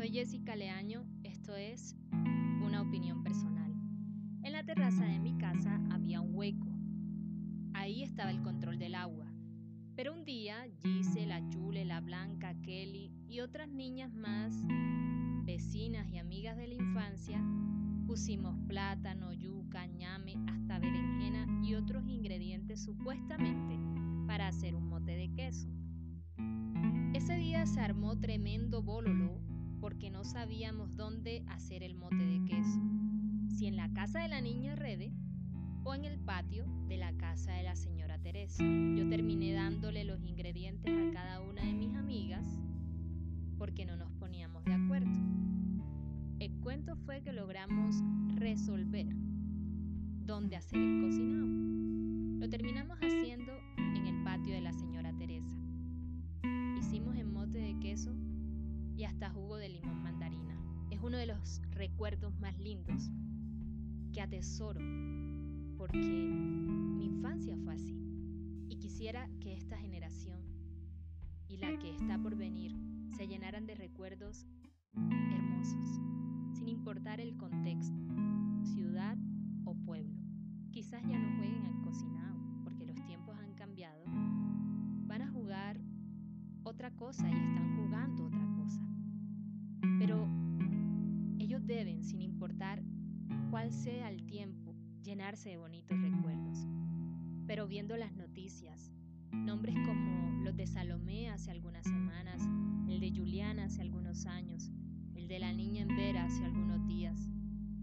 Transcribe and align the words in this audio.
Soy 0.00 0.12
Jessica 0.12 0.56
Leaño, 0.56 1.04
esto 1.24 1.54
es 1.54 1.94
una 2.64 2.80
opinión 2.80 3.22
personal. 3.22 3.70
En 4.42 4.52
la 4.52 4.64
terraza 4.64 5.04
de 5.04 5.18
mi 5.18 5.36
casa 5.36 5.78
había 5.90 6.22
un 6.22 6.34
hueco. 6.34 6.68
Ahí 7.74 8.02
estaba 8.02 8.30
el 8.30 8.40
control 8.40 8.78
del 8.78 8.94
agua. 8.94 9.30
Pero 9.96 10.14
un 10.14 10.24
día 10.24 10.64
Gise, 10.80 11.26
la 11.26 11.46
Chule, 11.50 11.84
la 11.84 12.00
Blanca, 12.00 12.54
Kelly 12.62 13.12
y 13.28 13.40
otras 13.40 13.68
niñas 13.68 14.10
más, 14.14 14.54
vecinas 15.44 16.08
y 16.08 16.16
amigas 16.16 16.56
de 16.56 16.68
la 16.68 16.74
infancia, 16.76 17.44
pusimos 18.06 18.56
plátano, 18.68 19.34
yuca, 19.34 19.86
ñame, 19.86 20.36
hasta 20.48 20.78
berenjena 20.78 21.46
y 21.62 21.74
otros 21.74 22.08
ingredientes 22.08 22.82
supuestamente 22.82 23.78
para 24.26 24.48
hacer 24.48 24.74
un 24.74 24.88
mote 24.88 25.14
de 25.14 25.30
queso. 25.34 25.68
Ese 27.12 27.36
día 27.36 27.66
se 27.66 27.80
armó 27.80 28.18
tremendo 28.18 28.82
bololo 28.82 29.49
porque 29.80 30.10
no 30.10 30.24
sabíamos 30.24 30.96
dónde 30.96 31.42
hacer 31.48 31.82
el 31.82 31.94
mote 31.94 32.16
de 32.16 32.44
queso, 32.44 32.80
si 33.48 33.66
en 33.66 33.76
la 33.76 33.92
casa 33.92 34.20
de 34.20 34.28
la 34.28 34.40
niña 34.40 34.76
Rede 34.76 35.12
o 35.84 35.94
en 35.94 36.04
el 36.04 36.18
patio 36.18 36.66
de 36.86 36.98
la 36.98 37.12
casa 37.16 37.52
de 37.54 37.62
la 37.62 37.74
señora 37.74 38.18
Teresa. 38.18 38.62
Yo 38.62 39.08
terminé 39.08 39.52
dándole 39.52 40.04
los 40.04 40.22
ingredientes 40.24 40.92
a 40.92 41.12
cada 41.12 41.40
una 41.40 41.64
de 41.64 41.72
mis 41.72 41.94
amigas 41.94 42.46
porque 43.58 43.86
no 43.86 43.96
nos 43.96 44.12
poníamos 44.12 44.64
de 44.64 44.74
acuerdo. 44.74 45.10
El 46.38 46.52
cuento 46.60 46.96
fue 46.96 47.22
que 47.22 47.32
logramos 47.32 47.96
resolver 48.36 49.06
dónde 50.24 50.56
hacer 50.56 50.78
el 50.78 51.02
cocinado. 51.02 51.46
Lo 52.40 52.48
terminamos 52.48 52.98
haciendo 52.98 53.52
en 53.76 54.06
el 54.06 54.24
patio 54.24 54.54
de 54.54 54.60
la 54.60 54.72
señora 54.72 54.89
los 61.30 61.62
recuerdos 61.70 62.36
más 62.40 62.58
lindos 62.58 63.08
que 64.12 64.20
atesoro 64.20 64.80
porque 65.78 65.96
mi 65.96 67.04
infancia 67.04 67.56
fue 67.62 67.74
así 67.74 67.96
y 68.68 68.76
quisiera 68.78 69.28
que 69.38 69.54
esta 69.54 69.78
generación 69.78 70.40
y 71.46 71.58
la 71.58 71.78
que 71.78 71.94
está 71.94 72.18
por 72.18 72.34
venir 72.34 72.74
se 73.16 73.28
llenaran 73.28 73.64
de 73.64 73.76
recuerdos 73.76 74.44
hermosos, 74.96 76.00
sin 76.52 76.68
importar 76.68 77.20
el 77.20 77.36
contexto, 77.36 78.02
ciudad 78.74 79.16
o 79.64 79.74
pueblo. 79.74 80.18
Quizás 80.72 81.00
ya 81.06 81.16
no 81.16 81.36
jueguen 81.36 81.64
al 81.64 81.80
cocinado 81.80 82.40
porque 82.64 82.86
los 82.86 82.96
tiempos 83.06 83.38
han 83.38 83.54
cambiado, 83.54 84.04
van 85.06 85.22
a 85.22 85.30
jugar 85.30 85.78
otra 86.64 86.90
cosa 86.90 87.30
y 87.30 87.34
están 87.34 87.54
jugando 87.54 87.79
el 93.70 94.26
tiempo, 94.26 94.74
llenarse 95.00 95.50
de 95.50 95.56
bonitos 95.56 95.96
recuerdos. 96.00 96.66
Pero 97.46 97.68
viendo 97.68 97.96
las 97.96 98.12
noticias, 98.12 98.90
nombres 99.30 99.76
como 99.86 100.42
los 100.42 100.56
de 100.56 100.66
Salomé 100.66 101.30
hace 101.30 101.52
algunas 101.52 101.84
semanas, 101.84 102.42
el 102.88 102.98
de 102.98 103.12
Juliana 103.12 103.66
hace 103.66 103.82
algunos 103.82 104.26
años, 104.26 104.72
el 105.14 105.28
de 105.28 105.38
la 105.38 105.52
niña 105.52 105.82
en 105.82 105.96
Vera 105.96 106.24
hace 106.24 106.44
algunos 106.44 106.84
días, 106.88 107.28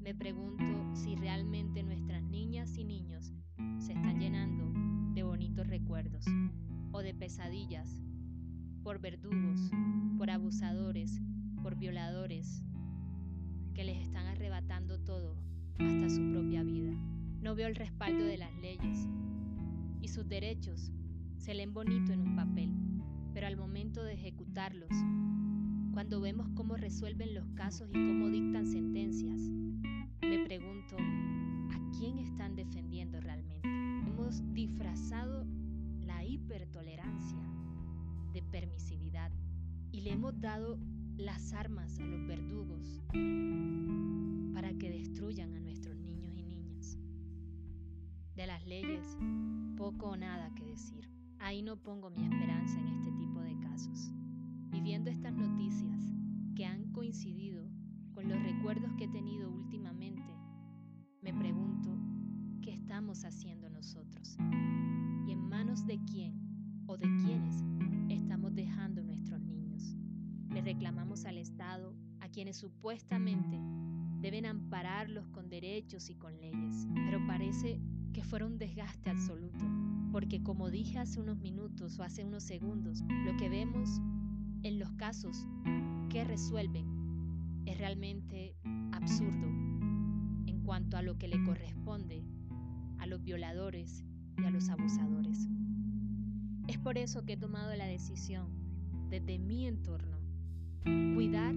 me 0.00 0.14
pregunto 0.14 0.64
si 0.94 1.16
realmente 1.16 1.82
nuestras 1.82 2.22
niñas 2.22 2.78
y 2.78 2.84
niños 2.84 3.34
se 3.78 3.92
están 3.92 4.18
llenando 4.18 4.72
de 5.12 5.22
bonitos 5.22 5.66
recuerdos 5.66 6.24
o 6.92 7.00
de 7.00 7.12
pesadillas 7.12 8.02
por 8.82 9.00
verdugos, 9.00 9.70
por 10.16 10.30
abusadores, 10.30 11.20
por 11.62 11.76
violadores 11.76 12.62
que 13.74 13.84
les 13.84 13.98
están 13.98 14.26
arrebatando 14.26 14.98
todo, 14.98 15.43
No 17.54 17.58
veo 17.58 17.68
el 17.68 17.76
respaldo 17.76 18.24
de 18.24 18.36
las 18.36 18.52
leyes 18.56 19.06
y 20.00 20.08
sus 20.08 20.26
derechos 20.26 20.90
se 21.36 21.54
leen 21.54 21.72
bonito 21.72 22.12
en 22.12 22.22
un 22.22 22.34
papel, 22.34 22.72
pero 23.32 23.46
al 23.46 23.56
momento 23.56 24.02
de 24.02 24.14
ejecutarlos, 24.14 24.90
cuando 25.92 26.20
vemos 26.20 26.48
cómo 26.56 26.76
resuelven 26.76 27.32
los 27.32 27.46
casos 27.50 27.88
y 27.90 27.92
cómo 27.92 28.28
dictan 28.28 28.66
sentencias, 28.66 29.38
me 30.20 30.44
pregunto, 30.44 30.96
¿a 30.96 31.92
quién 31.96 32.18
están 32.18 32.56
defendiendo 32.56 33.20
realmente? 33.20 33.68
Hemos 33.68 34.42
disfrazado 34.52 35.46
la 36.00 36.24
hipertolerancia 36.24 37.38
de 38.32 38.42
permisividad 38.42 39.30
y 39.92 40.00
le 40.00 40.10
hemos 40.10 40.40
dado 40.40 40.76
las 41.16 41.52
armas 41.52 42.00
a 42.00 42.04
los 42.04 42.26
verdugos 42.26 43.00
poco 49.84 50.06
o 50.06 50.16
nada 50.16 50.50
que 50.54 50.64
decir. 50.64 51.10
Ahí 51.38 51.60
no 51.60 51.76
pongo 51.76 52.08
mi 52.08 52.24
esperanza 52.24 52.80
en 52.80 52.88
este 52.88 53.12
tipo 53.12 53.38
de 53.40 53.54
casos. 53.58 54.10
Viviendo 54.70 55.10
estas 55.10 55.34
noticias 55.34 56.00
que 56.56 56.64
han 56.64 56.90
coincidido 56.92 57.68
con 58.14 58.26
los 58.26 58.42
recuerdos 58.42 58.94
que 58.94 59.04
he 59.04 59.08
tenido 59.08 59.50
últimamente, 59.50 60.32
me 61.20 61.34
pregunto, 61.34 61.90
¿qué 62.62 62.72
estamos 62.72 63.26
haciendo 63.26 63.68
nosotros? 63.68 64.38
¿Y 65.26 65.32
en 65.32 65.50
manos 65.50 65.84
de 65.84 66.02
quién 66.10 66.32
o 66.86 66.96
de 66.96 67.06
quiénes 67.22 67.62
estamos 68.08 68.54
dejando 68.54 69.02
nuestros 69.02 69.42
niños? 69.42 69.94
Le 70.48 70.62
reclamamos 70.62 71.26
al 71.26 71.36
Estado, 71.36 71.94
a 72.20 72.30
quienes 72.30 72.56
supuestamente 72.56 73.60
deben 74.22 74.46
ampararlos 74.46 75.28
con 75.28 75.50
derechos 75.50 76.08
y 76.08 76.14
con 76.14 76.40
leyes, 76.40 76.88
pero 77.04 77.20
parece 77.26 77.78
que 78.14 78.22
fuera 78.22 78.46
un 78.46 78.56
desgaste 78.56 79.10
absoluto, 79.10 79.66
porque 80.12 80.42
como 80.42 80.70
dije 80.70 80.98
hace 80.98 81.20
unos 81.20 81.36
minutos 81.38 81.98
o 81.98 82.04
hace 82.04 82.24
unos 82.24 82.44
segundos, 82.44 83.02
lo 83.26 83.36
que 83.36 83.48
vemos 83.48 84.00
en 84.62 84.78
los 84.78 84.90
casos 84.92 85.46
que 86.08 86.24
resuelven 86.24 86.86
es 87.66 87.76
realmente 87.76 88.54
absurdo 88.92 89.48
en 90.46 90.62
cuanto 90.64 90.96
a 90.96 91.02
lo 91.02 91.18
que 91.18 91.26
le 91.26 91.42
corresponde 91.42 92.24
a 92.98 93.06
los 93.06 93.22
violadores 93.24 94.04
y 94.38 94.44
a 94.44 94.50
los 94.50 94.68
abusadores. 94.68 95.48
Es 96.68 96.78
por 96.78 96.96
eso 96.96 97.24
que 97.24 97.32
he 97.32 97.36
tomado 97.36 97.74
la 97.74 97.86
decisión 97.86 98.46
desde 99.10 99.40
mi 99.40 99.66
entorno 99.66 100.18
cuidar 101.14 101.54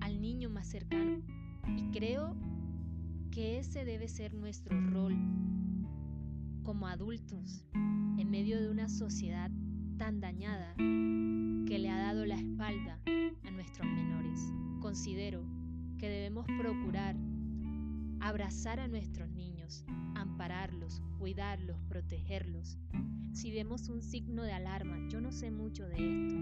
al 0.00 0.20
niño 0.20 0.48
más 0.48 0.66
cercano. 0.68 1.20
Y 1.76 1.90
creo 1.90 2.34
que 3.30 3.58
ese 3.58 3.84
debe 3.84 4.08
ser 4.08 4.34
nuestro 4.34 4.80
rol 4.90 5.16
como 6.62 6.86
adultos 6.86 7.64
en 7.74 8.30
medio 8.30 8.60
de 8.60 8.70
una 8.70 8.88
sociedad 8.88 9.50
tan 9.98 10.20
dañada 10.20 10.74
que 10.76 11.78
le 11.78 11.90
ha 11.90 11.98
dado 11.98 12.24
la 12.24 12.36
espalda 12.36 13.00
a 13.44 13.50
nuestros 13.50 13.86
menores. 13.86 14.40
Considero 14.80 15.44
que 15.98 16.08
debemos 16.08 16.46
procurar 16.58 17.16
abrazar 18.20 18.80
a 18.80 18.88
nuestros 18.88 19.30
niños, 19.30 19.84
ampararlos, 20.14 21.02
cuidarlos, 21.18 21.80
protegerlos. 21.88 22.78
Si 23.32 23.50
vemos 23.50 23.88
un 23.88 24.02
signo 24.02 24.42
de 24.42 24.52
alarma, 24.52 24.98
yo 25.08 25.20
no 25.20 25.32
sé 25.32 25.50
mucho 25.50 25.88
de 25.88 25.94
esto, 25.94 26.36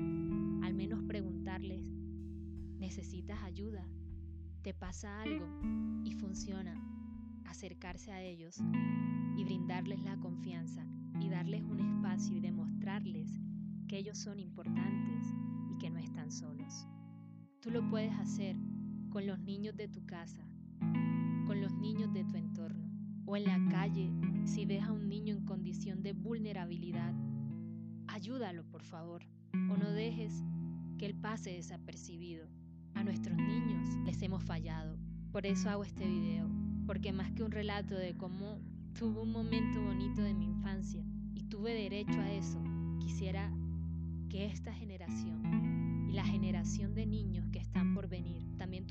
al 0.66 0.74
menos 0.74 1.02
preguntarles 1.04 1.82
necesitas 2.78 3.42
ayuda, 3.42 3.86
te 4.62 4.74
pasa 4.74 5.20
algo 5.22 5.46
y 6.04 6.12
funciona, 6.12 6.74
acercarse 7.44 8.10
a 8.10 8.22
ellos 8.22 8.60
y 9.36 9.44
brindarles 9.44 10.02
la 10.02 10.16
confianza 10.16 10.86
y 11.20 11.28
darles 11.28 11.62
un 11.64 11.80
espacio 11.80 12.36
y 12.36 12.40
demostrarles 12.40 13.40
que 13.88 13.98
ellos 13.98 14.18
son 14.18 14.38
importantes 14.38 15.26
y 15.70 15.78
que 15.78 15.90
no 15.90 15.98
están 15.98 16.30
solos. 16.30 16.86
Tú 17.60 17.70
lo 17.70 17.88
puedes 17.88 18.12
hacer 18.14 18.56
con 19.10 19.26
los 19.26 19.38
niños 19.40 19.76
de 19.76 19.88
tu 19.88 20.06
casa, 20.06 20.42
con 21.46 21.60
los 21.60 21.72
niños 21.74 22.12
de 22.12 22.24
tu 22.24 22.36
entorno 22.36 22.88
o 23.26 23.36
en 23.36 23.44
la 23.44 23.60
calle 23.70 24.10
si 24.44 24.64
ves 24.64 24.82
a 24.82 24.92
un 24.92 25.08
niño 25.08 25.34
en 25.36 25.44
condición 25.44 26.02
de 26.02 26.12
vulnerabilidad. 26.12 27.14
Ayúdalo, 28.06 28.64
por 28.64 28.82
favor, 28.82 29.22
o 29.52 29.76
no 29.76 29.90
dejes 29.90 30.42
que 30.98 31.06
él 31.06 31.14
pase 31.14 31.50
desapercibido 31.50 32.46
a 32.94 33.04
nuestros 33.04 33.36
niños 33.36 33.88
les 34.04 34.20
hemos 34.22 34.42
fallado. 34.44 34.98
Por 35.32 35.46
eso 35.46 35.70
hago 35.70 35.84
este 35.84 36.06
video, 36.06 36.48
porque 36.86 37.12
más 37.12 37.30
que 37.32 37.42
un 37.42 37.52
relato 37.52 37.94
de 37.94 38.16
cómo 38.16 38.58
tuve 38.98 39.20
un 39.20 39.32
momento 39.32 39.82
bonito 39.82 40.22
de 40.22 40.34
mi 40.34 40.46
infancia 40.46 41.02
y 41.34 41.44
tuve 41.44 41.74
derecho 41.74 42.20
a 42.20 42.30
eso, 42.30 42.62
quisiera 42.98 43.50
que 44.28 44.46
esta 44.46 44.72
generación 44.72 46.06
y 46.08 46.12
la 46.12 46.24
generación 46.24 46.94
de 46.94 47.06
niños 47.06 47.48
que 47.50 47.58
están 47.58 47.94
por 47.94 48.08
venir 48.08 48.42
también 48.56 48.86